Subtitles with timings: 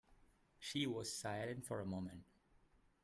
[0.57, 2.23] She was silent for a moment.